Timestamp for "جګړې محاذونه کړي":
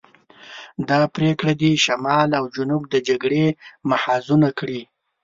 3.07-4.81